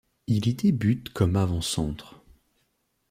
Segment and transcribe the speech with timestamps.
[0.25, 2.23] Il y débute comme avant-centre.